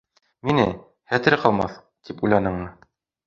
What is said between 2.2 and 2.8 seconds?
уйланыңмы?